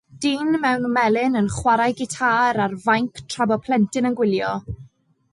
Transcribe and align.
Dyn 0.23 0.55
mewn 0.61 0.85
melyn 0.93 1.35
yn 1.41 1.49
chwarae 1.57 1.93
gitâr 1.99 2.59
ar 2.65 2.73
fainc 2.85 3.21
tra 3.33 3.47
bo 3.51 3.57
plentyn 3.67 4.09
yn 4.11 4.17
gwylio. 4.21 4.55